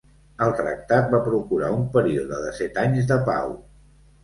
[0.45, 3.57] El tractat va procurar un període de set anys de pau.